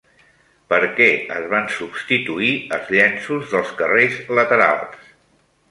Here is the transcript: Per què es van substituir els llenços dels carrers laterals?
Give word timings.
Per 0.71 0.79
què 0.99 1.09
es 1.35 1.45
van 1.51 1.69
substituir 1.75 2.49
els 2.79 2.91
llenços 2.97 3.47
dels 3.55 3.79
carrers 3.83 4.21
laterals? 4.41 5.07